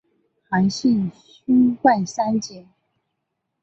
[0.49, 2.65] 韩信勋冠三杰。